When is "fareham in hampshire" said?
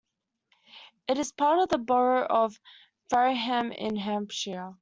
3.11-4.73